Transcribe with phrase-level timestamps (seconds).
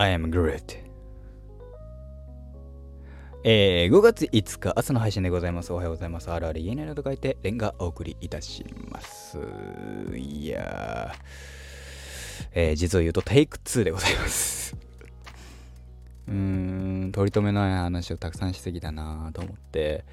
[0.00, 0.78] I am Groot
[3.44, 5.74] えー、5月5日朝の配信でございます。
[5.74, 6.30] おはようございます。
[6.30, 9.38] あるある言えないのと書いて、レンがお送りいたします。
[10.16, 11.18] いやー、
[12.54, 14.74] えー、実を言うとテイク2でございます
[16.28, 20.06] うーん、取り留めない話をたくさんしすぎたなと思って、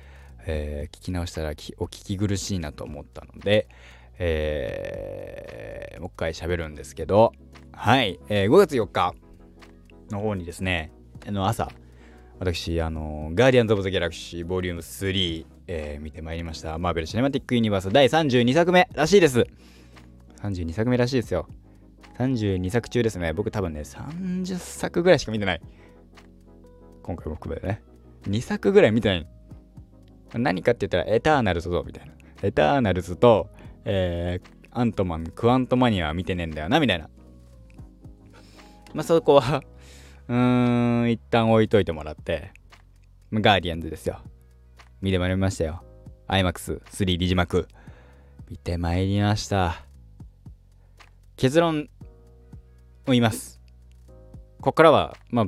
[0.48, 3.70] えー、聞き直したらお聞き苦しいなと思ったので、
[4.20, 7.32] えー、もう一回喋るんですけど、
[7.72, 9.16] はい、えー、5月4日
[10.10, 10.92] の方にですね、
[11.28, 11.70] あの朝、
[12.40, 16.78] 私、あの、ガーディアンズ・オブ・ザ・ギャラクシー、ボリューム3、えー、見てまいりました。
[16.78, 19.46] マーベル・シネマティック・ユニバース第32作目らしいです。
[20.42, 21.48] 32作目らしいですよ。
[22.20, 23.34] 32作中ですね。
[23.34, 25.62] 僕多分ね、30作ぐらいしか見てない。
[27.02, 27.82] 今回も含めてね。
[28.28, 29.28] 2作ぐらい見てない。
[30.34, 32.14] 何かって言ったら、エターナルズと、みたいな。
[32.44, 33.50] エターナルズと、
[33.86, 37.10] えー、アントマン、クワントマニアは見てねえんだよな、みたいな。
[38.94, 39.64] まあ、そこは
[40.28, 42.52] うーん、一旦置いといてもらって、
[43.34, 44.20] ガーディアンズですよ。
[45.02, 45.84] 見てまいりましたよ。
[46.28, 47.68] IMAX3 リジマク。
[48.50, 49.84] 見てまいりました。
[51.36, 51.86] 結論を
[53.08, 53.62] 言います。
[54.60, 55.46] こっからは、まあ、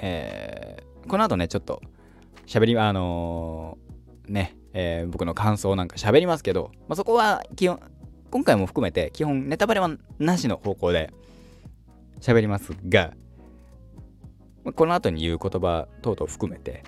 [0.00, 1.82] えー、この後ね、ちょっと、
[2.46, 7.80] 喋り、あのー、ね、えー、僕の感想なんか喋りますけど、まあ、そこは基本、
[8.30, 11.12] 今回も含めて基本ネタバレはなしの方向で
[12.20, 13.14] 喋りますが、
[14.72, 16.84] この後に言う言葉等々含めて、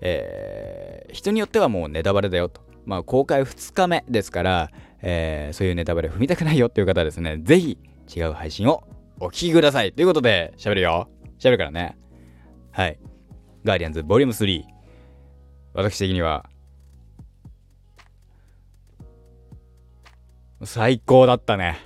[0.00, 2.60] えー、人によってはもうネタバレだよと。
[2.86, 4.70] まあ、公開2日目ですから、
[5.02, 7.78] えー、そういうネタバレ踏みたくないよっていう方はですね、ぜひ
[8.14, 8.82] 違う配信を
[9.20, 9.92] お聞きください。
[9.92, 11.08] ということで、喋るよ。
[11.38, 11.98] 喋るからね。
[12.70, 12.98] はい。
[13.64, 14.64] ガーディアンズボリューム3。
[15.74, 16.48] 私的には、
[20.64, 21.78] 最高だったね。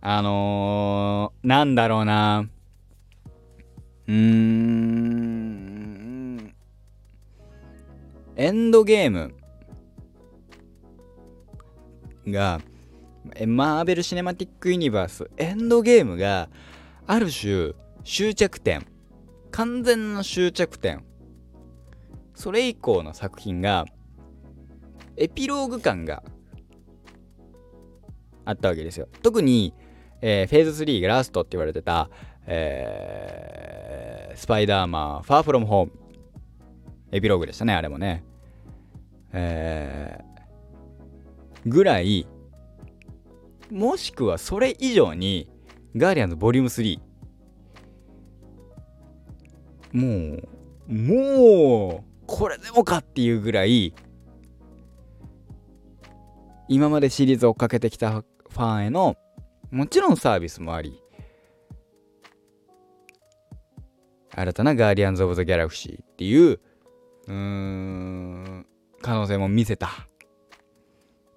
[0.00, 2.48] あのー、なんだろうな。
[4.08, 5.66] うーん。
[8.36, 9.34] エンドゲーム
[12.28, 12.60] が、
[13.46, 16.48] マーベル・シネマティック・ユニバース、エンドゲームが、
[17.06, 17.72] ある種、
[18.04, 18.86] 終着点。
[19.50, 21.02] 完全な終着点。
[22.34, 23.86] それ以降の作品が、
[25.16, 26.22] エピローグ感が
[28.44, 29.08] あったわけですよ。
[29.22, 29.72] 特に、
[30.20, 32.10] えー、フェーズ3がラストって言われてた、
[32.46, 35.92] えー、スパイダーマン、ファーフロムホーム。
[37.12, 38.24] エピローグでしたね、あれもね。
[39.32, 42.26] えー、ぐらい、
[43.70, 45.48] もしくはそれ以上に、
[45.96, 47.00] ガーディアンズボリューム3。
[49.92, 50.36] も
[50.88, 53.94] う、もう、これでもかっていうぐらい、
[56.68, 59.16] 今までシリーズを追っかけてきたファンへの、
[59.70, 61.02] もちろんサービスもあり、
[64.34, 66.60] 新たなガーディアンズ・オブ・ザ・ギャラクシーっていう、
[67.26, 68.66] うーん、
[69.00, 69.88] 可能性も見せた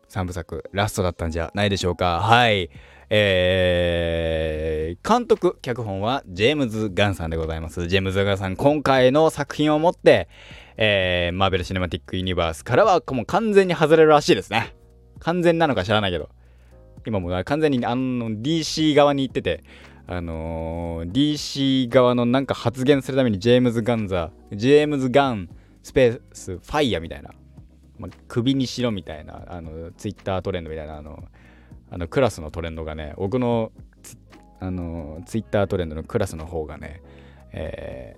[0.09, 2.19] 3部作ラストだったんじゃないでしょうか。
[2.19, 2.69] はい。
[3.12, 7.88] えー、監督、脚本はジェームズ・ガンさんでございます。
[7.88, 10.28] ジェームズ・ガンさん、今回の作品をもって、
[10.78, 14.75] えー、マーベル・シネマティック・ユニバースからはもう完全に外れるらしいですね。
[15.19, 16.29] 完全なのか知らないけど。
[17.06, 19.64] 今も完全にあの DC 側に行ってて、
[20.08, 25.50] あのー、DC 側のなんか発言するためにジェームズ・ガンザジェームズ・ガン
[25.84, 27.32] スペースファイヤーみたいな、
[27.98, 31.24] まあ、首にしろみたいなあのツイッタートレンドみたいなあの
[31.92, 33.72] あのクラスのトレンドがね僕の
[34.59, 37.02] あのツイッタートレンドのクラスの方がね、
[37.52, 38.18] え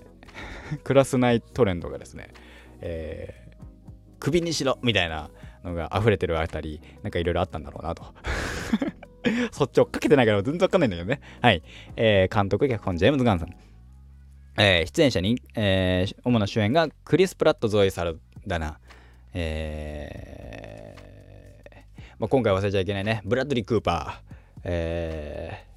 [0.71, 2.29] ー、 クラス内トレンドがですね、
[2.81, 3.65] えー、
[4.19, 5.29] 首にしろみたいな
[5.63, 8.03] のが溢れてるあたりなんかいろいろあったんだろうなと。
[9.51, 11.21] そっち追っかけてないから全然わかんないんだけどね。
[11.41, 11.61] はい。
[11.95, 13.55] えー、監督、脚本、ジェームズ・ガンさん。
[14.57, 18.79] えー、出演者に、えー、主な主演がクリス・プラット・ゾイ・サルダナ。
[19.33, 21.11] えー
[22.19, 23.21] まあ、今回忘れちゃいけないね。
[23.25, 24.31] ブラッドリー・クーパー。
[24.63, 25.71] えー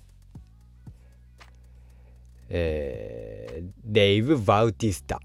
[2.51, 5.21] えー、デイブ・バウティスタ、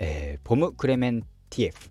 [0.00, 1.90] えー、ポム・クレメンティエフ、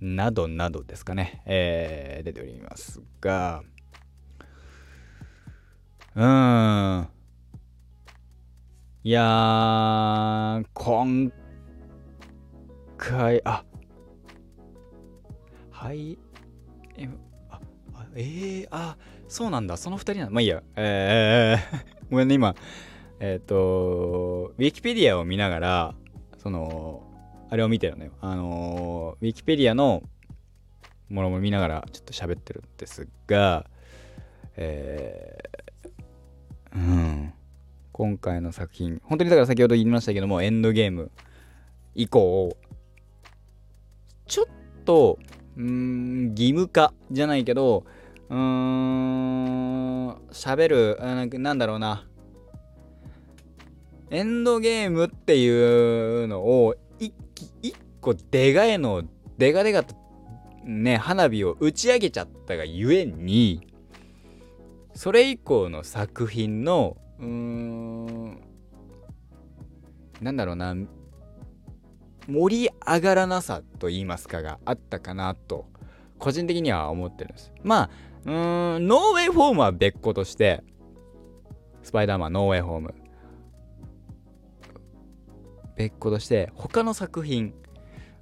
[0.00, 3.62] などなどですかね、えー、出ておりますが、
[6.14, 7.08] うーん。
[9.04, 11.32] いやー、今
[12.96, 13.64] 回、あ、
[15.70, 16.18] はい、
[16.96, 17.08] え、
[17.50, 17.60] あ、
[18.14, 18.96] えー、あ、
[19.28, 20.30] そうなんだ、その2人なんだ。
[20.30, 22.54] まあいいや、えー、ごめんね、今、
[23.20, 25.94] えっ、ー、と、ウィキペディアを見ながら、
[26.38, 27.05] その、
[27.48, 28.12] あれを見てるのよ。
[28.20, 30.02] あの、ウィキペディアの
[31.08, 33.66] ものも見ながらちょっと喋ってるんですが、
[34.56, 35.38] え
[36.74, 37.32] うん
[37.92, 41.10] 今回の作品本当にだから先ほど言いましたけどもエンドゲーム
[41.94, 42.56] 以降
[44.26, 44.46] ちょっ
[44.84, 45.18] と
[45.56, 47.84] うん義務化じゃないけど
[48.28, 52.06] うーん喋るなんなんだろうな
[54.10, 56.76] エンドゲームっていうのを
[57.62, 59.02] 一個でかいの
[59.38, 59.94] でかでかと
[60.64, 63.66] ね花火を打ち上げちゃったがゆえに
[64.94, 68.40] それ以降の作品のうーん
[70.20, 70.74] なんだろうな
[72.26, 75.66] 盛り上がらなさと言いますかがあったかなと
[76.18, 77.52] 個人的には思ってるんです。
[77.62, 77.90] まあ
[78.24, 80.64] うーんノーウェイフォームは別個として
[81.82, 82.94] スパイダーマンノーウェイホーム。
[85.76, 87.54] 別個として他の作品。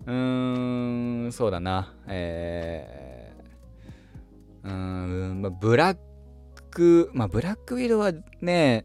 [0.07, 1.95] うーんそうだな。
[2.09, 5.99] えー、うーん、まあ、ブラッ
[6.71, 8.85] クまあブラックウィドはね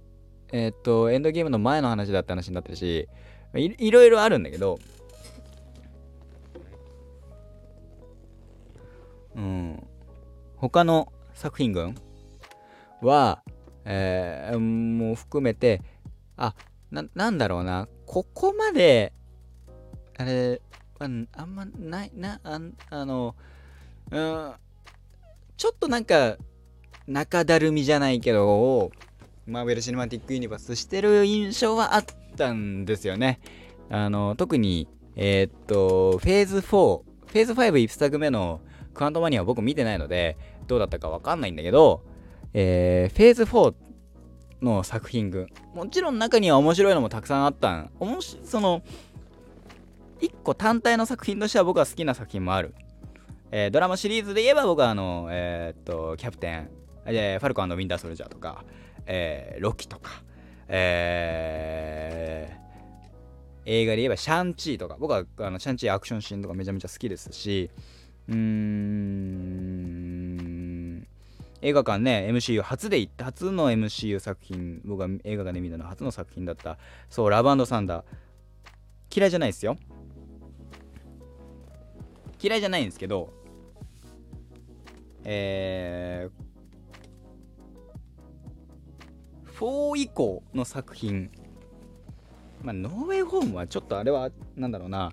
[0.52, 3.10] えっ、とエンドゲームの前の話だった話になってるし
[3.56, 4.80] いいろいろあるんだけど。
[9.36, 9.88] うん。
[10.58, 11.96] 他の作品群
[13.02, 13.42] は、
[13.86, 15.82] えー、もう含めて
[16.36, 16.54] あ
[16.92, 17.88] ななんだろうな。
[18.10, 19.14] ここまで
[20.18, 20.60] あれ
[20.98, 22.60] あんまないなあ
[22.90, 23.36] あの
[24.10, 24.54] うん
[25.56, 26.38] ちょっとなんか
[27.06, 28.90] 中だるみじゃないけど
[29.46, 33.40] マーベル・シネマティック・ユニバースしてる印象はあったんですよね。
[33.92, 38.62] あの特にえー、っとフェーズ4フェーズ5 1作目の
[38.96, 40.36] クアントマニアは僕見てないので
[40.66, 42.02] どうだったかわかんないんだけど、
[42.56, 43.76] えー、フェーズ4っ
[44.62, 45.48] の作品群。
[45.74, 47.92] もちろん中には面白いのもたくさんあったん。
[48.00, 48.82] おもしその
[50.22, 52.74] 1個単体の作品としては僕は好きな作品もある、
[53.52, 56.70] えー、ドラマシリーズで言えば僕はあのえー、っとキャプテン、
[57.06, 58.64] えー、ファルコンウィンターソルジャーとか、
[59.06, 60.24] えー、ロキとか。
[60.72, 64.98] えー、映画で言えばシャンチーとか。
[65.00, 67.72] 僕はあのシャンチーアクションシーンとかめちゃめちゃ好きですし。
[68.28, 69.60] うーん。
[71.62, 76.78] 映画館ね MCU 初で行った初の MCU 作品僕が映画館で見たのは初の作品だった。
[77.10, 78.04] そうラブサンダー。
[79.16, 79.78] 嫌いじゃないですよ。
[82.42, 83.34] 嫌いじゃないんですけど
[85.26, 91.30] えー、4以降の作品
[92.64, 95.12] まあノーウェイホームはちょっとあれはなんだろうな。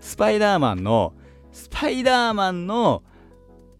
[0.00, 1.14] スパイダーマンの
[1.58, 3.02] スパイダーマンの、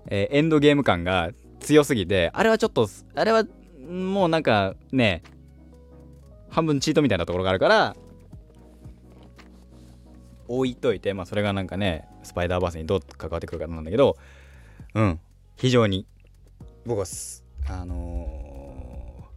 [0.06, 1.30] えー、エンドゲーム感が
[1.60, 3.44] 強すぎて、あれはちょっと、あれは
[3.88, 5.22] もうなんかね、
[6.50, 7.96] 半分チートみたいなところがあるから、
[10.48, 14.16] 置いといて、まあそれがなんかね、スパイダーバースにどう関わってくるかなんだけど、
[14.94, 15.20] うん、
[15.56, 16.06] 非常に、
[16.86, 17.06] 僕は、
[17.68, 19.28] あの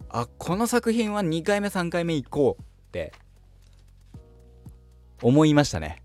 [0.00, 3.12] ー、あ、この作品は2回目3回目行こうって
[5.22, 6.03] 思いましたね。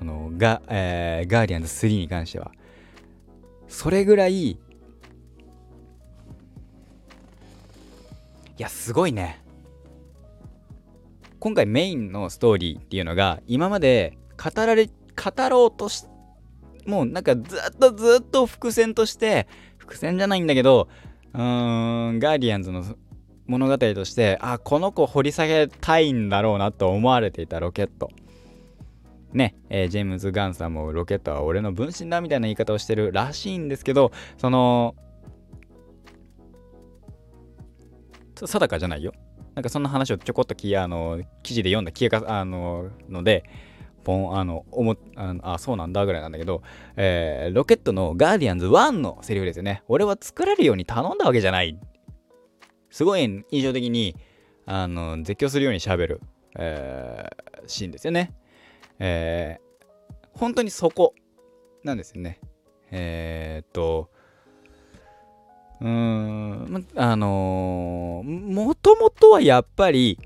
[0.00, 2.50] そのガ,、えー、ガーディアンズ3に関しては。
[3.68, 4.58] それぐらいい
[8.56, 9.42] やすごいね。
[11.38, 16.04] 今回メインのストーリーっていうのが今まで語られ語ろうとし
[16.86, 19.46] もうなんかずっとずっと伏線として
[19.78, 20.88] 伏線じゃないんだけど
[21.32, 22.84] うーんガーディアンズの
[23.46, 28.10] 物語としてあこの子掘り下げたいんだろうなと思われていたロケット。
[29.32, 34.94] ね、えー、ジェームズ・ガンさんもロケットは俺の分身だみたいな言い方をしてるらしいんですけど、その、
[38.34, 39.12] 定かじゃないよ。
[39.54, 43.44] なんかそんな話をちょこっときあの記事で読んだ気があのので、
[44.04, 46.62] ポン、あの、思あのあ、そうなんだぐらいなんだけど、
[46.96, 49.82] えー、ロケットのガーディアンズ1のセリフですよね。
[49.88, 51.78] 俺は作られるように頼んだわけじゃない。
[52.90, 54.16] すごい印象的に、
[54.66, 56.20] あの、絶叫するように喋る、
[56.58, 58.32] えー、シーンですよね。
[59.00, 61.14] えー、本当にそこ
[61.82, 62.38] なんですよね。
[62.90, 64.10] えー、っと、
[65.80, 70.18] うーん、あのー、もともとはやっぱり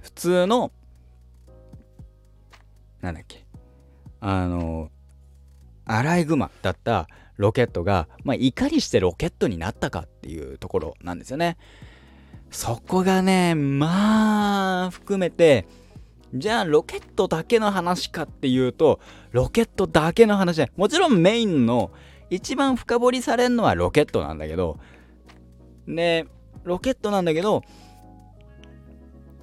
[0.00, 0.70] 普通の、
[3.00, 3.44] なんだっけ、
[4.20, 11.56] あのー、アライグマだったロケットが、まあ、いかにしてロケットになったかっていうところなんですよね。
[12.52, 15.66] そこがね、まあ、含めて、
[16.34, 19.00] じゃあロケットだけの話かっていうと
[19.32, 21.90] ロケットだけの話じゃもちろんメインの
[22.30, 24.78] 一番深掘りされるのはロケットなんだけど
[25.86, 26.26] で
[26.64, 27.62] ロケットなんだけど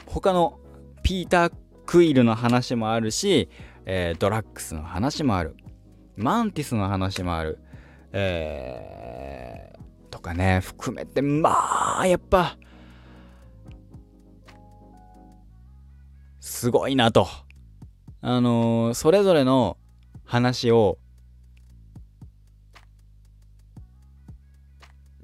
[0.06, 0.60] 他の
[1.04, 1.54] ピーター・
[1.86, 3.50] クイルの話もあるし、
[3.86, 5.56] えー、ドラッグスの話もある。
[6.16, 7.60] マンティスの話もある、
[8.12, 9.80] えー
[10.10, 12.58] とかね含めてまあやっぱ
[16.50, 17.28] すごいなと。
[18.22, 19.78] あのー、それぞれの
[20.26, 20.98] 話を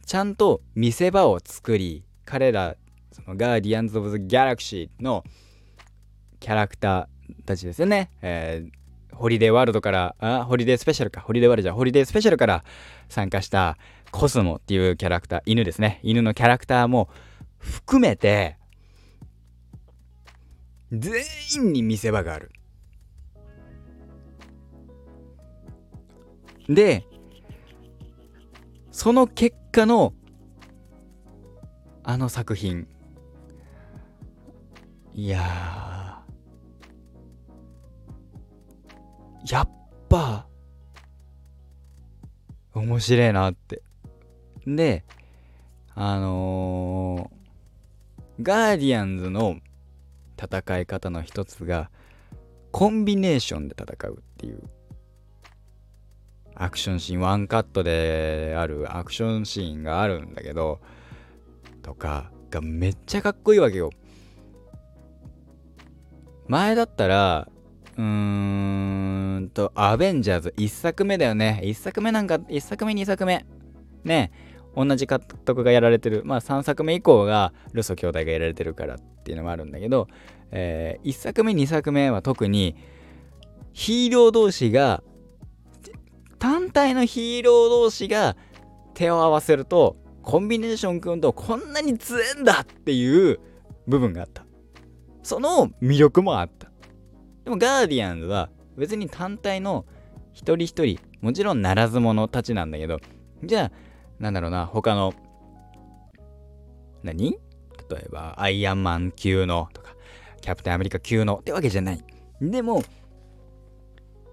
[0.06, 2.78] ちゃんと見せ場を作り彼ら
[3.12, 5.24] そのガーディアンズ・オブ・ザ・ギャラクシーの
[6.40, 11.22] キャラクターたちですよね、えー、ホリデーワールドからあホリデースペシャルか。
[11.22, 12.64] ホリデーワールドじゃホリデースペシャルから
[13.10, 13.78] 参加した
[14.12, 16.00] コスモっていうキャラクター犬ですね。
[16.04, 17.10] 犬のキャラクターも
[17.58, 18.58] 含めて
[20.92, 21.24] 全
[21.56, 22.52] 員に見せ場がある。
[26.68, 27.06] で
[28.92, 30.14] その結果の
[32.04, 32.88] あの作品。
[35.14, 36.24] いや
[39.50, 39.70] やっ
[40.10, 40.48] ぱ
[42.74, 43.82] 面白いなって。
[44.68, 45.06] で
[45.94, 49.58] あのー、ガーディアンズの
[50.42, 51.90] 戦い方の一つが
[52.72, 54.62] コンビネーションで戦うっていう。
[56.56, 60.80] アクションシーンワンカットであるアクションシーンがあるんだけど
[61.82, 63.90] とかがめっちゃかっこいいわけよ。
[66.48, 67.50] 前だったら
[67.98, 71.60] うーんとアベンジャーズ1作目だよね。
[71.64, 73.46] 1作目なんか1作目2作目。
[74.04, 74.32] ね。
[74.76, 76.22] 同じ監督がやられてる。
[76.26, 80.08] まあ3作目以降がルソ兄弟がやられてるからっていうのもあるんだけど、
[80.52, 82.76] えー、1作目2作目は特に
[83.74, 85.04] ヒーロー同士が
[86.40, 88.36] 単体のヒーロー同士が
[88.94, 93.40] 手を合わせるとコンビネーション組むとこんなに強えんだっていう
[93.88, 94.46] 部分があった。
[95.24, 96.70] その魅力もあった。
[97.44, 99.86] でもガーディアンズは別に単体の
[100.34, 103.00] 一人一人もちろんならず者たちなんだけど
[103.44, 103.72] じゃあ
[104.20, 105.14] なんだろうな他の
[107.04, 107.38] 何？
[107.90, 109.96] 例えばアイアンマン級のとか
[110.42, 112.04] キャプテンアメリカ級のってわけじゃない
[112.42, 112.84] でも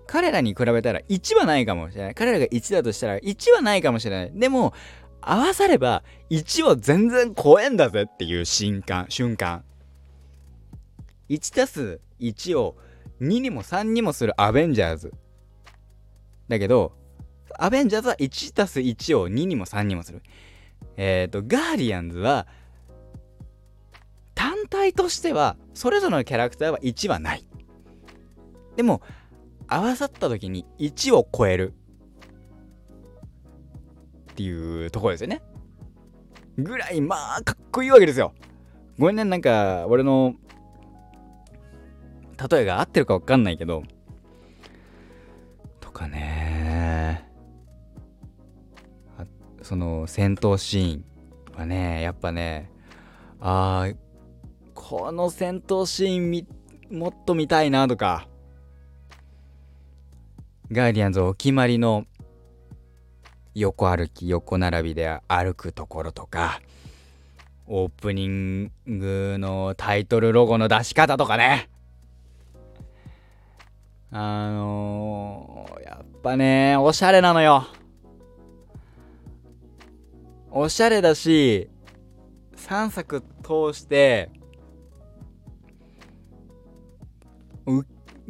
[0.07, 2.15] 彼らに比べたら1はないかもしれない。
[2.15, 4.33] 彼らが1だとしたら1はないかもしれない。
[4.39, 4.75] でも、
[5.23, 9.65] 合わされば1を全然超えんだぜっていう瞬間、瞬間。
[11.31, 12.77] 1たす1を
[13.23, 15.15] 2にも3にもするアベンジャーズ。
[16.49, 16.93] だけど、
[17.59, 20.23] アベンジャーズは1たす1を2にも3にもする。
[20.97, 22.47] えっ、ー、と、ガーディアンズは、
[24.35, 27.47] 単体としては、それぞれのキャラクターは1はない。
[28.77, 29.03] でも、
[29.69, 31.73] 合わさった時に1を超える
[34.33, 35.43] っていうところですよね。
[36.59, 38.35] ぐらいまあかっこいいわけですよ。
[38.99, 40.35] ごめんねなんか俺の
[42.51, 43.83] 例えが合ってるか分かんないけど
[49.63, 51.05] その戦闘シーン
[51.57, 52.71] はねやっぱね
[53.41, 53.97] あー
[54.75, 56.45] この戦闘シー
[56.93, 58.29] ンもっと見たいなとか
[60.71, 62.07] ガーディアンズお決まりの
[63.55, 66.61] 横歩き横並びで歩くところとか
[67.67, 71.69] オープニングのタイトルロゴの出し方とかね。
[74.11, 77.67] あのー、やっぱねおしゃれなのよ。
[80.53, 81.71] おしゃれだし
[82.57, 84.31] 3作通して
[87.67, 87.83] う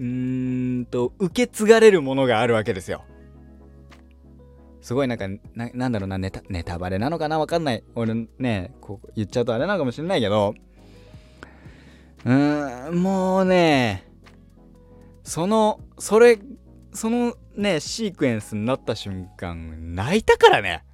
[0.02, 3.04] んと受け継がれるものがあるわけですよ。
[4.80, 7.38] すごいなんかななんだろうなネタネタバレなのかな？
[7.38, 7.84] わかんない。
[7.94, 10.54] 俺ねこう言っちゃうとあれなのかもしれないけど。
[12.24, 14.08] うーんもうね
[15.24, 16.38] そのそれ
[16.92, 20.84] そのねシークエンスになった瞬間泣いたからね。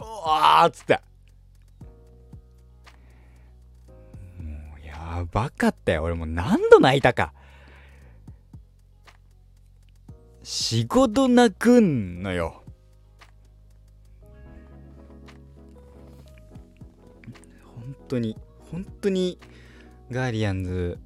[0.00, 1.00] わーっつって。
[4.40, 6.02] もうやばかったよ。
[6.02, 7.32] 俺もう何度泣いたか。
[10.42, 12.62] 仕事泣くんのよ。
[17.62, 18.36] 本当に、
[18.70, 19.38] 本当に、
[20.10, 20.98] ガーディアンズ、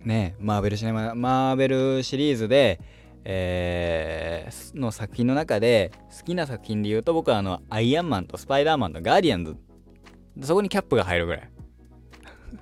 [0.00, 2.80] ね、マーベルシネマ、マーベルシリーズで、
[3.24, 9.56] えー、の作品の中で、好きな作品で言うと、僕はあの、アイアンマンとスパイダーマンとガーディアンズ、
[10.42, 11.40] そこにキャップが入るぐらい。
[12.52, 12.58] だ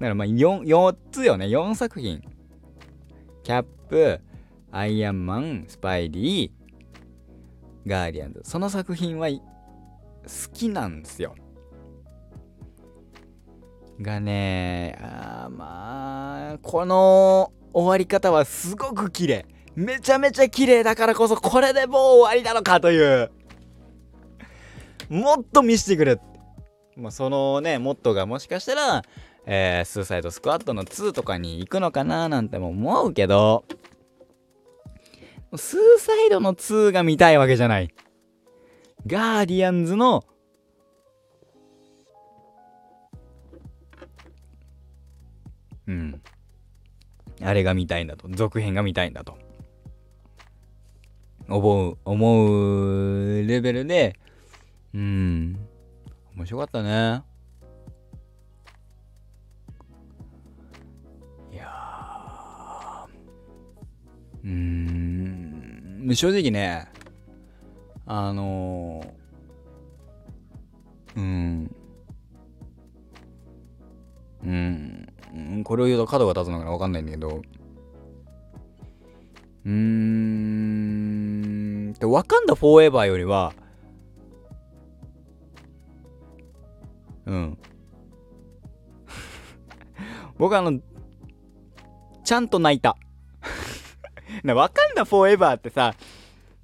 [0.00, 2.22] からまあ 4, 4つよね、4作品。
[3.44, 4.20] キャップ、
[4.72, 8.40] アイアンマン、スパイリー、ガーディアンズ。
[8.44, 9.40] その作品は好
[10.52, 11.34] きなんですよ。
[14.00, 19.46] がね、あまあ、この終わり方はすごく綺麗。
[19.78, 23.30] めちゃめちゃ綺麗だからこそこれでもう終わりなのかという。
[25.08, 26.18] もっと見せてくれ。
[26.96, 29.04] まあ、そのねモットーがもしかしたら、
[29.46, 33.64] えー、スーサイドスクワットの2とかに行くのかななんても思うけど。
[35.54, 37.94] スーサイドの2が見たいわけじゃない。
[39.06, 40.24] ガーディアンズの
[45.86, 46.20] うん。
[47.40, 48.26] あれが見たいんだと。
[48.28, 49.38] 続編が見たいんだと。
[51.48, 54.18] 思う思うレベルで
[54.94, 55.58] うん。
[56.36, 57.22] 面白かったね。
[61.52, 63.06] いや
[64.44, 66.10] うん。
[66.14, 66.86] 正直ね
[68.06, 71.76] あのー、うん。
[74.44, 75.64] うん。
[75.64, 77.42] これを言うと角が立つのかな分かんないんだけど
[79.68, 81.92] うーん。
[81.92, 83.52] でワカンダフォーエバーよりは
[87.26, 87.58] うん。
[90.38, 90.80] 僕あの
[92.24, 92.96] ちゃんと泣いた。
[94.44, 95.94] わかんだフォーエバーってさ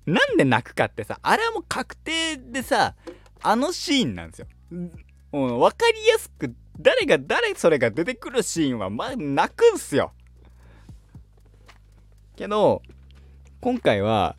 [0.07, 2.95] なんで泣くかってさあれはもう確定でさ
[3.43, 4.77] あのシーンなんですよ、う、
[5.37, 10.15] 分かりやすく誰が誰それが出てくるシーンはまあ泣くんすよ。
[12.37, 12.81] けど
[13.65, 14.37] 今回は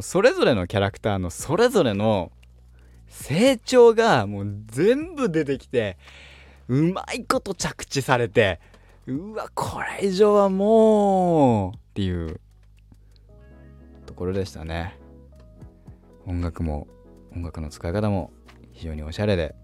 [0.00, 2.32] それぞれのキャラクターのそれぞれの
[3.08, 5.98] 成長がもう全部出てきて
[6.68, 8.58] うまいこと着地されて
[9.06, 12.40] うわこれ以上はもうっていう
[14.06, 14.98] ところでしたね。
[16.24, 16.88] 音楽も
[17.36, 18.30] 音楽の使い方も
[18.72, 19.54] 非常におしゃれで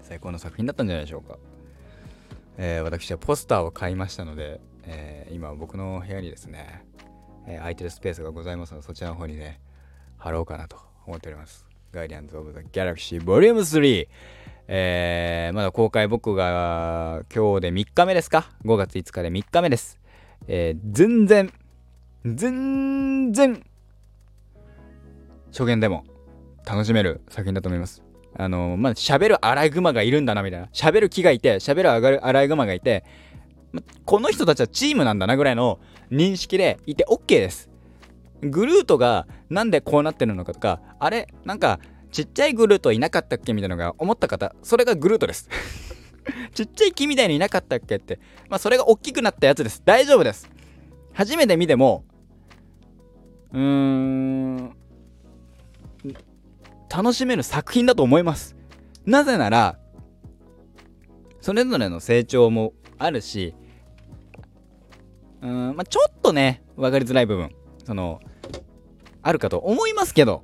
[0.00, 1.36] 最高の作品だったんじゃないでしょうか、
[2.56, 6.84] えー、私はポスターを買いましたので、えー、今僕の部屋にですね、
[7.46, 9.60] えー、空いてるスペースがございますのでそちらの方にね
[10.18, 11.66] 貼ろうかなと思っております。
[11.92, 13.52] ガイディアンズ・オブ・ザ・ギャラクシー Vol.
[13.52, 14.08] 3
[14.66, 20.00] えー、まだ公開僕が今日で3日目ですか ?5 月5日で3日目です。
[20.48, 21.52] えー、全然、
[22.24, 23.64] 全然、
[25.52, 26.04] 初見でも
[26.66, 28.02] 楽しめる作品だと思います。
[28.36, 30.68] あのー、まあ、喋るアライグマがいるんだなみたいな。
[30.72, 31.90] 喋る木がいて、喋る
[32.24, 33.04] アライグマがいて、
[34.04, 37.70] この人たちはチームなんだなぐらいの認識でいて OK です。
[38.42, 41.80] グルートがなんでこうなってるのかとか、あれなんか
[42.12, 45.48] ちっちゃいグルートいなかったっけみたいなのが思った方、それがグルートです。
[46.54, 49.82] ちっちゃい木みたいにいなかったっけって、まあそれが大きくなったやつです。
[49.84, 50.48] 大丈夫です。
[51.12, 52.04] 初めて見ても、
[53.52, 54.76] うーん、
[56.94, 58.56] 楽しめる作品だと思います。
[59.04, 59.78] なぜなら、
[61.40, 63.54] それぞれの成長もあるし、
[65.44, 67.54] うん、まあちょっとね、分かりづらい部分、
[67.84, 68.20] その、
[69.22, 70.42] あるかと思いますけど、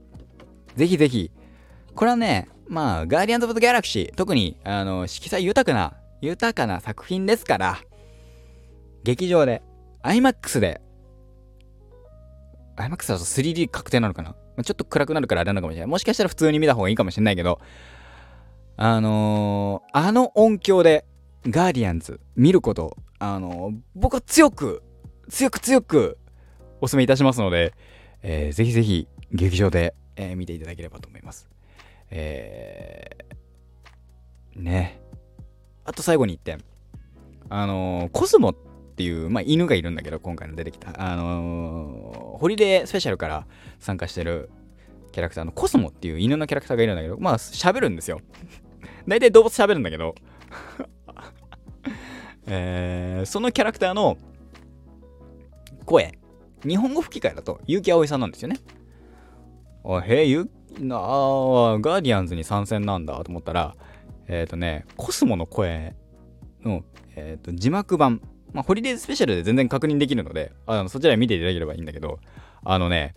[0.77, 1.33] ぜひぜひ、
[1.95, 7.79] これはね、まあ、ガーディアンズ・オブ・ザ・ギャラクシー、特に、あの、色彩豊かな、豊かな作品ですから、
[9.03, 9.63] 劇場で、
[10.03, 10.81] IMAX で、
[12.77, 14.37] IMAX だと 3D 確定なのかな？
[14.57, 15.87] まちょっと暗くなるからあれなのかもしれない。
[15.89, 17.59] もしかしたら普通に見た方がいいかもしれないけど、
[18.77, 21.05] あのー、あの音響で
[21.47, 24.83] ガーディアンズ見ること、あのー、僕は強く、
[25.29, 26.19] 強く強く
[26.81, 27.75] お勧めいたしますので、
[28.23, 31.49] えー、ぜひぜひ劇場で、えー、見ていただければと思います。
[32.11, 35.01] えー、ね。
[35.85, 36.65] あと最後に1点。
[37.49, 38.55] あのー、コスモっ
[38.97, 40.91] ていう、まあ、犬がいるんだけど、今回の出てきた。
[40.97, 43.47] あのー、ホリデースペシャルから
[43.79, 44.51] 参加してる
[45.13, 48.21] キャラクターのコスモっていう犬のキャラクターがいるんだけど、まあ、喋るんですよ。
[49.07, 50.15] 大体動物喋るんだけど
[52.47, 54.19] えー、そのキャラクターの
[55.85, 56.19] 声
[56.67, 58.59] 日本語吹き替えだと結城葵さんなんですよね。
[59.85, 63.75] あへえ、ゆなあガーディアンズに参戦なんだと思ったら、
[64.29, 65.95] えっ、ー、とね、コスモの声
[66.63, 66.85] の、
[67.17, 68.21] えーと、字幕版、
[68.53, 72.21] まあ、ホリデースペシャルで全然確認できるので、あのそちら見ていただければいいんだけど、
[72.63, 73.15] あのね、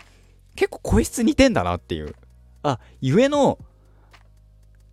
[0.55, 2.15] 結構声質似てんだなっていう、
[2.63, 3.59] あ、ゆえの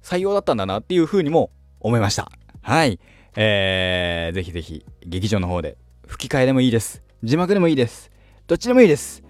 [0.03, 2.31] 採用だったんだなっていう風にも思いました。
[2.63, 2.99] はい。
[3.37, 5.79] えー、ぜひぜひ劇場の方で
[6.11, 7.05] 吹き替えでもいいです。
[7.23, 8.11] 字幕でもいいです。
[8.49, 9.23] どっちでもいいです。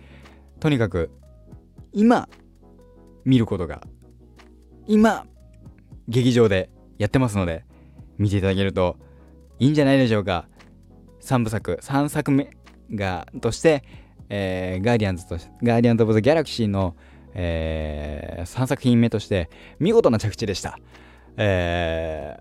[0.60, 1.10] とにかく、
[1.92, 2.26] 今、
[3.26, 3.82] 見ることが、
[4.86, 5.26] 今、
[6.08, 7.66] 劇場でやってますので、
[8.16, 8.96] 見ていただけると
[9.58, 10.48] いいんじゃないでしょうか。
[11.20, 12.50] 3部作、3作目
[12.94, 13.84] が、として、
[14.30, 16.96] えー、ガーディアンズとして、ガーディアンズ・オブ・ザ・ギャラクシーの、
[17.34, 20.78] えー、3作品目として、見事な着地でした。
[21.36, 22.38] え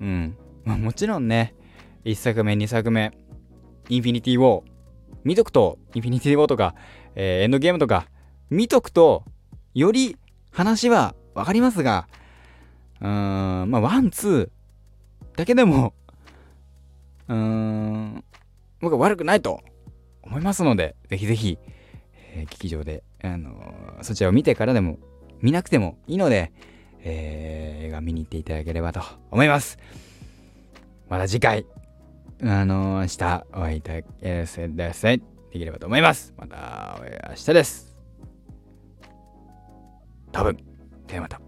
[0.00, 0.38] ー、うん。
[0.64, 1.54] まあ、もちろんね、
[2.04, 3.12] 1作目、2作目、
[3.88, 4.62] インフィニティ・ウォー、
[5.24, 6.74] 見とくと、インフィニティ・ウォーとか、
[7.14, 8.06] えー、エンドゲームとか、
[8.50, 9.24] 見とくと、
[9.74, 10.16] より
[10.50, 12.08] 話はわかりますが、
[13.00, 13.08] うー
[13.64, 15.94] ん、まあ、 one、two だけでも、
[17.28, 18.24] うーん、
[18.80, 19.60] 僕は悪くないと
[20.22, 21.58] 思いますので、ぜひぜひ、
[22.34, 24.98] えー、劇場で、あのー、そちらを見てからでも、
[25.42, 26.52] 見なくてもいいので、
[27.00, 29.78] えー、映画見に行っていただければと思います。
[31.08, 31.66] また次回、
[32.42, 36.34] あのー、明日お会いいただせだせできればと思います。
[36.36, 37.96] また明日です。
[40.32, 40.56] 多分、
[41.06, 41.40] ではまた。